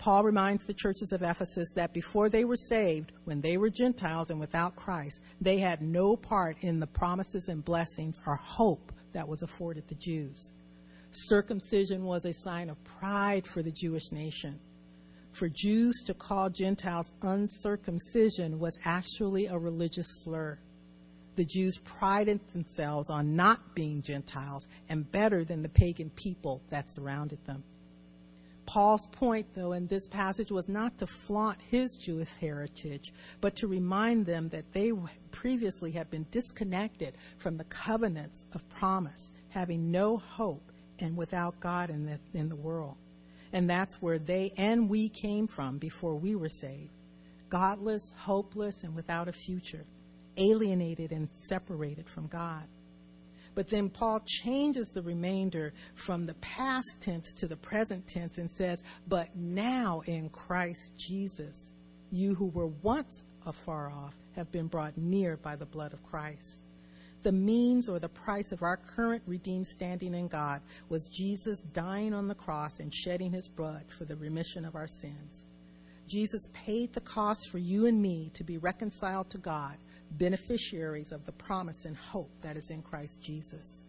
[0.00, 4.30] Paul reminds the churches of Ephesus that before they were saved, when they were Gentiles
[4.30, 9.28] and without Christ, they had no part in the promises and blessings or hope that
[9.28, 10.52] was afforded the Jews.
[11.12, 14.58] Circumcision was a sign of pride for the Jewish nation
[15.32, 20.58] for Jews to call Gentiles uncircumcision was actually a religious slur.
[21.36, 26.90] The Jews prided themselves on not being Gentiles and better than the pagan people that
[26.90, 27.62] surrounded them.
[28.70, 33.66] Paul's point, though, in this passage was not to flaunt his Jewish heritage, but to
[33.66, 34.92] remind them that they
[35.32, 40.70] previously had been disconnected from the covenants of promise, having no hope
[41.00, 42.94] and without God in the, in the world.
[43.52, 46.92] And that's where they and we came from before we were saved.
[47.48, 49.84] Godless, hopeless, and without a future,
[50.36, 52.68] alienated and separated from God.
[53.54, 58.50] But then Paul changes the remainder from the past tense to the present tense and
[58.50, 61.72] says, But now in Christ Jesus,
[62.10, 66.64] you who were once afar off have been brought near by the blood of Christ.
[67.22, 72.14] The means or the price of our current redeemed standing in God was Jesus dying
[72.14, 75.44] on the cross and shedding his blood for the remission of our sins.
[76.08, 79.76] Jesus paid the cost for you and me to be reconciled to God,
[80.10, 83.86] beneficiaries of the promise and hope that is in Christ Jesus.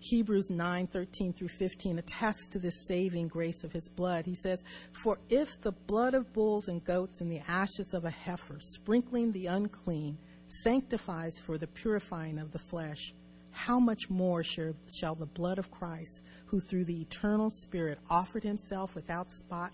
[0.00, 4.26] Hebrews 9 13 through 15 attests to this saving grace of his blood.
[4.26, 8.10] He says, For if the blood of bulls and goats and the ashes of a
[8.10, 13.12] heifer, sprinkling the unclean, sanctifies for the purifying of the flesh,
[13.50, 18.44] how much more shall, shall the blood of Christ, who through the eternal Spirit offered
[18.44, 19.72] himself without spot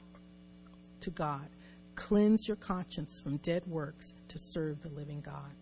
[1.00, 1.48] to God,
[1.94, 5.54] cleanse your conscience from dead works to serve the living God?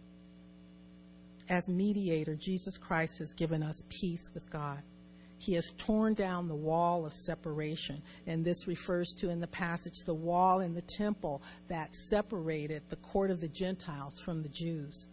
[1.49, 4.83] As mediator, Jesus Christ has given us peace with God.
[5.39, 8.01] He has torn down the wall of separation.
[8.29, 12.97] And this refers to in the passage the wall in the temple that separated the
[12.97, 15.09] court of the Gentiles from the Jews.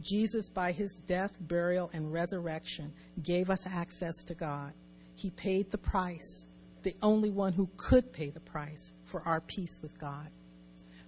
[0.00, 4.72] Jesus, by his death, burial, and resurrection, gave us access to God.
[5.16, 6.46] He paid the price,
[6.86, 10.30] the only one who could pay the price for our peace with God.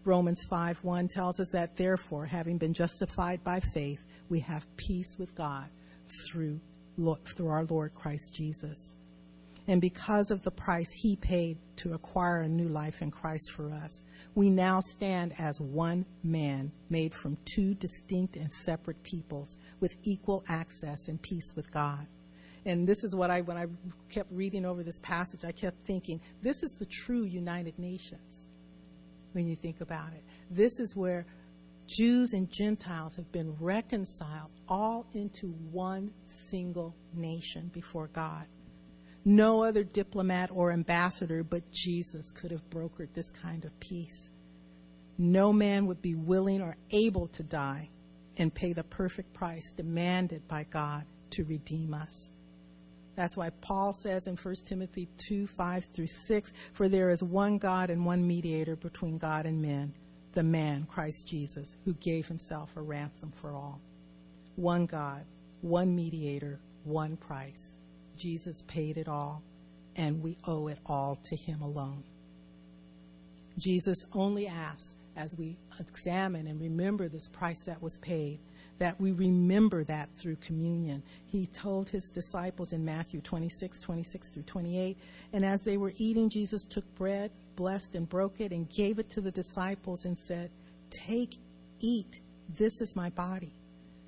[0.05, 5.17] Romans 5 1 tells us that, therefore, having been justified by faith, we have peace
[5.21, 5.71] with God
[6.27, 6.61] through,
[7.37, 8.97] through our Lord Christ Jesus.
[9.69, 13.71] And because of the price he paid to acquire a new life in Christ for
[13.71, 14.05] us,
[14.35, 20.43] we now stand as one man made from two distinct and separate peoples with equal
[20.49, 22.09] access and peace with God.
[22.65, 23.67] And this is what I, when I
[24.09, 28.47] kept reading over this passage, I kept thinking, this is the true United Nations
[29.33, 30.23] when you think about it.
[30.51, 31.27] This is where
[31.87, 38.47] Jews and Gentiles have been reconciled all into one single nation before God.
[39.25, 44.31] No other diplomat or ambassador but Jesus could have brokered this kind of peace.
[45.17, 47.91] No man would be willing or able to die
[48.37, 52.31] and pay the perfect price demanded by God to redeem us.
[53.19, 57.59] That's why Paul says in 1 Timothy 2 5 through 6 For there is one
[57.59, 59.93] God and one mediator between God and men,
[60.35, 63.81] the man, Christ Jesus, who gave himself a ransom for all.
[64.55, 65.25] One God,
[65.63, 67.79] one mediator, one price.
[68.17, 69.43] Jesus paid it all,
[69.97, 72.05] and we owe it all to him alone.
[73.59, 78.39] Jesus only asks, as we examine and remember this price that was paid,
[78.79, 81.03] that we remember that through communion.
[81.27, 84.97] He told his disciples in Matthew 26, 26 through 28,
[85.33, 89.11] and as they were eating, Jesus took bread, blessed and broke it, and gave it
[89.11, 90.51] to the disciples and said,
[90.91, 91.35] Take,
[91.81, 92.21] eat,
[92.59, 93.53] this is my body.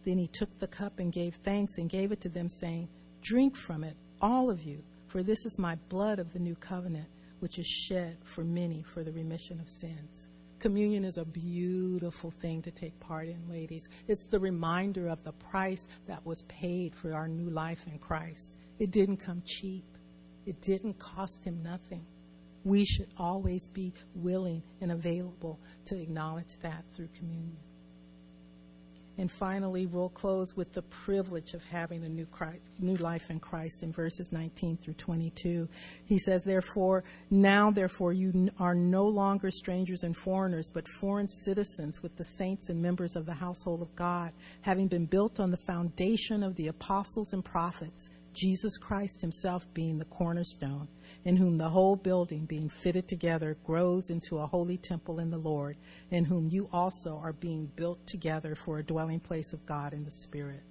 [0.04, 2.88] Then he took the cup and gave thanks and gave it to them, saying,
[3.22, 7.08] Drink from it, all of you, for this is my blood of the new covenant,
[7.40, 10.28] which is shed for many for the remission of sins.
[10.60, 13.88] Communion is a beautiful thing to take part in, ladies.
[14.06, 18.58] It's the reminder of the price that was paid for our new life in Christ.
[18.78, 19.86] It didn't come cheap,
[20.44, 22.04] it didn't cost him nothing.
[22.62, 27.56] We should always be willing and available to acknowledge that through communion.
[29.18, 33.38] And finally, we'll close with the privilege of having a new, Christ, new life in
[33.38, 35.68] Christ in verses 19 through 22.
[36.06, 42.02] He says, Therefore, now, therefore, you are no longer strangers and foreigners, but foreign citizens
[42.02, 44.32] with the saints and members of the household of God,
[44.62, 49.98] having been built on the foundation of the apostles and prophets, Jesus Christ himself being
[49.98, 50.88] the cornerstone
[51.24, 55.38] in whom the whole building, being fitted together, grows into a holy temple in the
[55.38, 55.76] Lord,
[56.10, 60.04] in whom you also are being built together for a dwelling place of God in
[60.04, 60.62] the Spirit.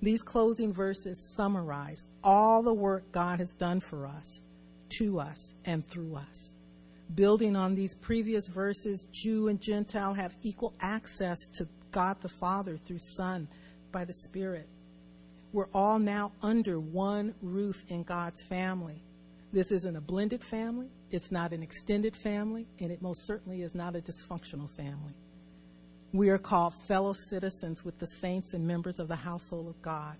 [0.00, 4.42] These closing verses summarize all the work God has done for us,
[4.98, 6.56] to us, and through us.
[7.14, 12.76] Building on these previous verses, Jew and Gentile have equal access to God the Father
[12.76, 13.46] through Son
[13.92, 14.68] by the Spirit.
[15.52, 19.04] We're all now under one roof in God's family.
[19.52, 23.74] This isn't a blended family, it's not an extended family, and it most certainly is
[23.74, 25.12] not a dysfunctional family.
[26.14, 30.16] We are called fellow citizens with the saints and members of the household of God.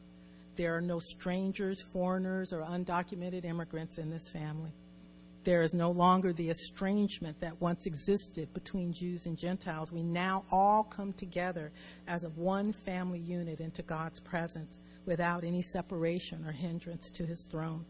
[0.56, 4.72] There are no strangers, foreigners, or undocumented immigrants in this family.
[5.44, 9.92] There is no longer the estrangement that once existed between Jews and Gentiles.
[9.92, 11.72] We now all come together
[12.06, 17.46] as a one family unit into God's presence without any separation or hindrance to his
[17.50, 17.84] throne.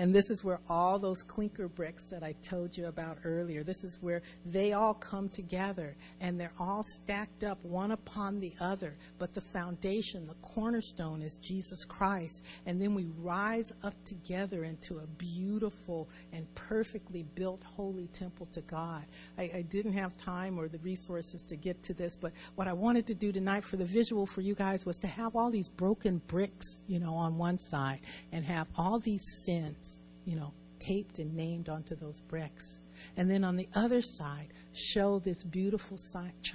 [0.00, 3.84] And this is where all those clinker bricks that I told you about earlier, this
[3.84, 8.96] is where they all come together and they're all stacked up one upon the other.
[9.18, 12.42] But the foundation, the cornerstone is Jesus Christ.
[12.64, 18.62] And then we rise up together into a beautiful and perfectly built holy temple to
[18.62, 19.04] God.
[19.36, 22.72] I, I didn't have time or the resources to get to this, but what I
[22.72, 25.68] wanted to do tonight for the visual for you guys was to have all these
[25.68, 28.00] broken bricks, you know, on one side
[28.32, 29.89] and have all these sins,
[30.30, 32.78] you know, taped and named onto those bricks.
[33.16, 35.98] And then on the other side, show this beautiful,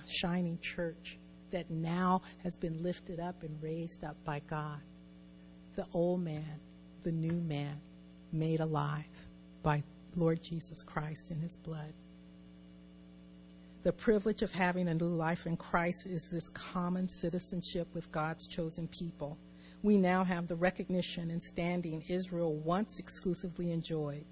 [0.07, 1.17] shining church
[1.51, 4.79] that now has been lifted up and raised up by God.
[5.75, 6.61] The old man,
[7.03, 7.81] the new man,
[8.31, 9.03] made alive
[9.61, 9.83] by
[10.15, 11.93] Lord Jesus Christ in his blood.
[13.83, 18.47] The privilege of having a new life in Christ is this common citizenship with God's
[18.47, 19.37] chosen people.
[19.85, 24.25] We now have the recognition and standing Israel once exclusively enjoyed.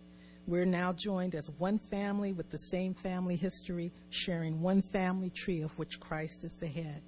[0.47, 5.61] We're now joined as one family with the same family history, sharing one family tree
[5.61, 7.03] of which Christ is the head.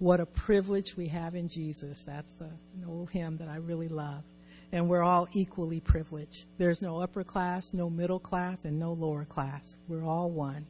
[0.00, 2.02] What a privilege we have in Jesus.
[2.02, 4.24] That's a, an old hymn that I really love.
[4.70, 6.44] And we're all equally privileged.
[6.58, 9.78] There's no upper class, no middle class, and no lower class.
[9.88, 10.66] We're all one.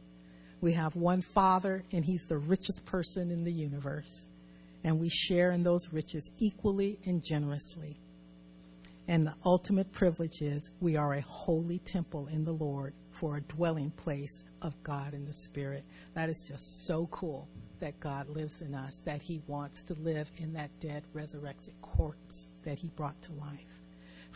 [0.61, 4.29] We have one Father, and He's the richest person in the universe.
[4.87, 7.99] And we share in those riches equally and generously.
[9.09, 13.41] And the ultimate privilege is we are a holy temple in the Lord for a
[13.41, 15.85] dwelling place of God in the Spirit.
[16.15, 17.49] That is just so cool
[17.81, 22.47] that God lives in us, that He wants to live in that dead, resurrected corpse
[22.63, 23.81] that He brought to life.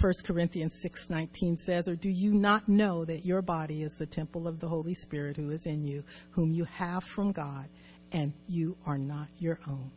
[0.00, 4.48] 1 Corinthians 6:19 says, "Or do you not know that your body is the temple
[4.48, 7.68] of the Holy Spirit who is in you, whom you have from God,
[8.10, 9.92] and you are not your own?"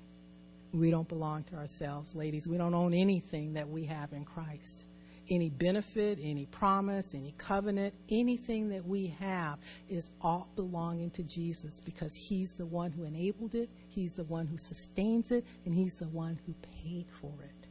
[0.73, 2.47] We don't belong to ourselves, ladies.
[2.47, 4.85] We don't own anything that we have in Christ.
[5.29, 11.79] Any benefit, any promise, any covenant, anything that we have is all belonging to Jesus
[11.79, 15.95] because He's the one who enabled it, He's the one who sustains it, and He's
[15.95, 16.53] the one who
[16.83, 17.63] paid for it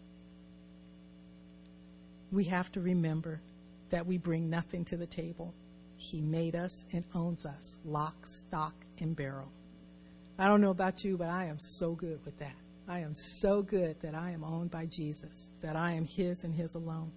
[2.32, 3.40] we have to remember
[3.90, 5.55] that we bring nothing to the table.
[5.96, 9.53] He made us and owns us, lock, stock, and barrel.
[10.38, 12.57] I don't know about you, but I am so good with that.
[12.89, 16.55] I am so good that I am owned by Jesus, that I am His and
[16.55, 17.12] His alone.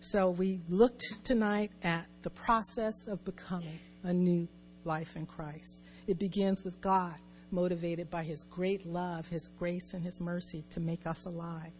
[0.00, 4.48] So we looked tonight at the process of becoming a new
[4.84, 5.82] life in Christ.
[6.06, 7.14] It begins with God,
[7.50, 11.72] motivated by His great love, His grace, and His mercy to make us alive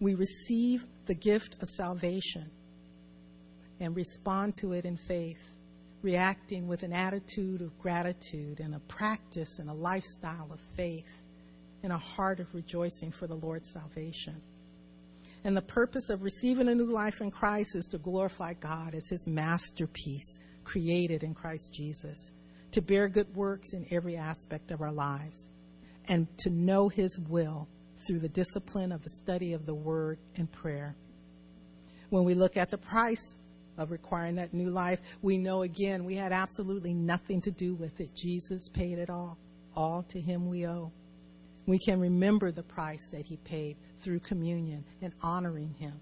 [0.00, 2.50] we receive the gift of salvation
[3.80, 5.58] and respond to it in faith,
[6.02, 11.23] reacting with an attitude of gratitude and a practice and a lifestyle of faith
[11.84, 14.40] and a heart of rejoicing for the Lord's salvation.
[15.44, 19.06] And the purpose of receiving a new life in Christ is to glorify God as
[19.10, 22.32] his masterpiece created in Christ Jesus,
[22.70, 25.50] to bear good works in every aspect of our lives,
[26.08, 27.68] and to know his will
[28.08, 30.96] through the discipline of the study of the Word and prayer.
[32.08, 33.40] When we look at the price
[33.76, 38.00] of requiring that new life, we know again we had absolutely nothing to do with
[38.00, 38.14] it.
[38.14, 39.36] Jesus paid it all.
[39.76, 40.90] All to Him we owe.
[41.66, 46.00] We can remember the price that He paid through communion and honoring Him.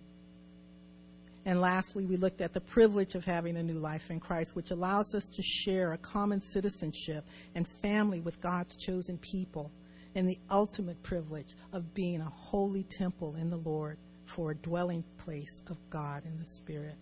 [1.44, 4.70] And lastly, we looked at the privilege of having a new life in Christ, which
[4.70, 9.72] allows us to share a common citizenship and family with God's chosen people
[10.14, 15.04] and the ultimate privilege of being a holy temple in the Lord for a dwelling
[15.18, 16.96] place of God in the Spirit.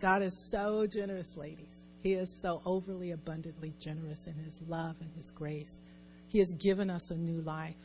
[0.00, 1.86] God is so generous, ladies.
[2.02, 5.82] He is so overly abundantly generous in His love and His grace.
[6.28, 7.76] He has given us a new life.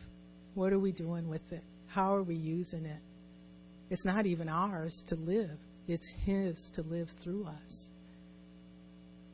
[0.53, 1.63] What are we doing with it?
[1.87, 3.01] How are we using it?
[3.89, 7.89] It's not even ours to live, it's His to live through us.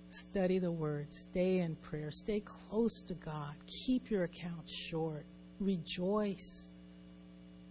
[0.10, 3.56] Study the Word, stay in prayer, stay close to God,
[3.86, 5.26] keep your account short
[5.60, 6.72] rejoice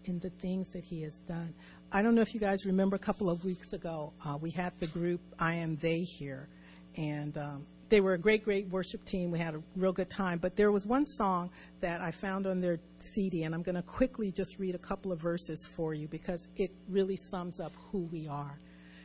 [0.04, 1.54] in the things that He has done.
[1.92, 4.72] I don't know if you guys remember a couple of weeks ago, uh, we had
[4.78, 6.48] the group I Am They here,
[6.96, 9.30] and um, they were a great, great worship team.
[9.30, 10.38] We had a real good time.
[10.38, 13.82] But there was one song that I found on their CD, and I'm going to
[13.82, 18.08] quickly just read a couple of verses for you because it really sums up who
[18.12, 18.58] we are.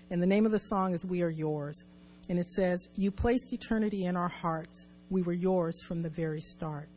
[0.10, 1.84] And the name of the song is We Are Yours.
[2.28, 4.88] And it says, You placed eternity in our hearts.
[5.10, 6.90] We were yours from the very start.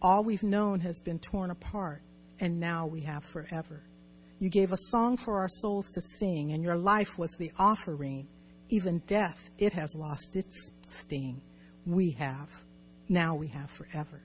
[0.00, 2.02] All we've known has been torn apart,
[2.40, 3.82] and now we have forever.
[4.38, 8.28] You gave a song for our souls to sing, and your life was the offering.
[8.70, 11.40] Even death, it has lost its sting.
[11.86, 12.64] We have.
[13.08, 14.22] Now we have forever.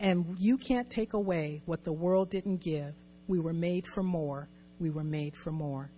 [0.00, 2.94] And you can't take away what the world didn't give.
[3.28, 4.48] We were made for more.
[4.78, 5.90] We were made for more.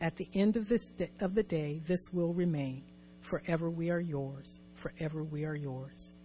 [0.00, 2.84] At the end of, this da- of the day, this will remain.
[3.20, 4.60] Forever we are yours.
[4.74, 6.16] Forever we are yours.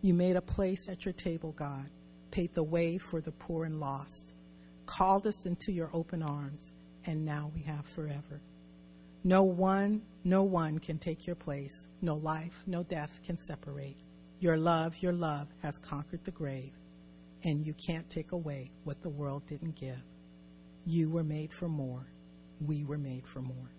[0.00, 1.90] You made a place at your table, God,
[2.30, 4.34] paid the way for the poor and lost,
[4.86, 6.72] called us into your open arms,
[7.06, 8.40] and now we have forever.
[9.26, 11.88] No one, no one can take your place.
[12.00, 13.96] No life, no death can separate.
[14.38, 16.70] Your love, your love has conquered the grave,
[17.42, 20.00] and you can't take away what the world didn't give.
[20.86, 22.06] You were made for more.
[22.60, 23.72] We were made for more.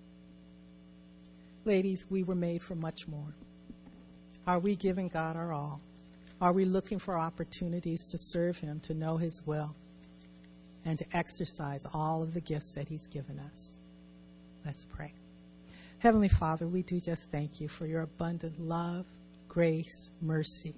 [1.64, 3.34] Ladies, we were made for much more.
[4.46, 5.80] Are we giving God our all?
[6.42, 9.74] Are we looking for opportunities to serve Him, to know His will,
[10.84, 13.78] and to exercise all of the gifts that He's given us?
[14.66, 15.14] Let's pray.
[16.00, 19.08] Heavenly Father, we do just thank you for your abundant love,
[19.48, 20.76] grace, mercy.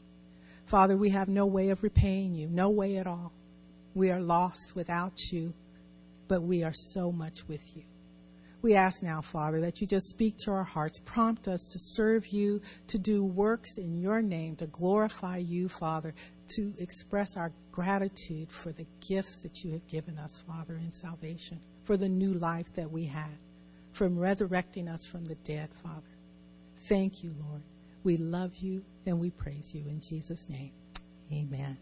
[0.66, 3.34] Father, we have no way of repaying you, no way at all.
[3.94, 5.54] We are lost without you,
[6.30, 7.84] but we are so much with you.
[8.62, 12.28] We ask now, Father, that you just speak to our hearts, prompt us to serve
[12.28, 16.14] you, to do works in your name, to glorify you, Father,
[16.56, 21.60] to express our gratitude for the gifts that you have given us, Father, in salvation,
[21.84, 23.38] for the new life that we had,
[23.92, 26.02] from resurrecting us from the dead, Father.
[26.78, 27.62] Thank you, Lord.
[28.04, 30.72] We love you and we praise you in Jesus' name.
[31.32, 31.78] Amen.